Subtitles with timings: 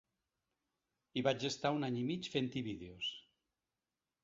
[1.21, 3.13] I vaig estar un any i mig fent-hi vídeos.